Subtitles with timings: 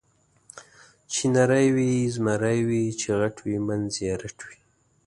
[1.11, 4.59] چې نری وي زمری وي، چې غټ وي منځ یې رټ وي.